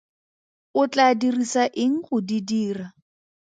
[0.79, 2.87] O tlaa dirisa eng go di dira?